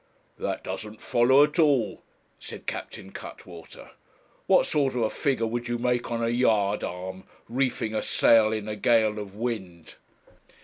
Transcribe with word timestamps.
'That 0.39 0.63
doesn't 0.63 0.99
follow 0.99 1.43
at 1.43 1.59
all,' 1.59 2.01
said 2.39 2.65
Captain 2.65 3.11
Cuttwater, 3.11 3.91
'What 4.47 4.65
sort 4.65 4.95
of 4.95 5.01
a 5.03 5.11
figure 5.11 5.45
would 5.45 5.67
you 5.67 5.77
make 5.77 6.09
on 6.09 6.23
a 6.23 6.29
yard 6.29 6.83
arm, 6.83 7.25
reefing 7.47 7.93
a 7.93 8.01
sail 8.01 8.51
in 8.51 8.67
a 8.67 8.75
gale 8.75 9.19
of 9.19 9.35
wind?' 9.35 9.97